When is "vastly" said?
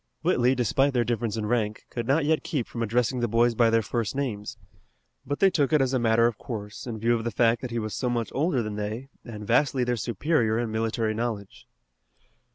9.45-9.83